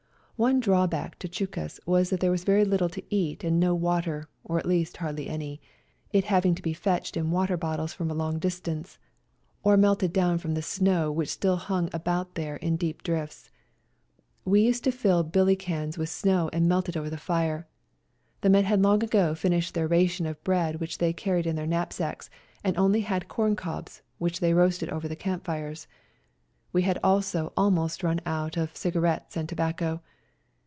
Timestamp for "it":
6.11-6.23, 16.89-16.97